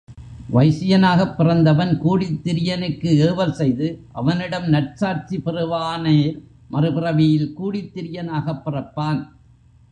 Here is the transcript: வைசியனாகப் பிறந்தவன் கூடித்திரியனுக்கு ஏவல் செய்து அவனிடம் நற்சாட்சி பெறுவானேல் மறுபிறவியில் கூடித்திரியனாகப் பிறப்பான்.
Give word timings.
வைசியனாகப் 0.53 1.35
பிறந்தவன் 1.35 1.91
கூடித்திரியனுக்கு 2.03 3.09
ஏவல் 3.27 3.53
செய்து 3.53 3.87
அவனிடம் 4.11 4.67
நற்சாட்சி 4.67 5.37
பெறுவானேல் 5.37 6.33
மறுபிறவியில் 6.71 7.53
கூடித்திரியனாகப் 7.59 8.63
பிறப்பான். 8.65 9.21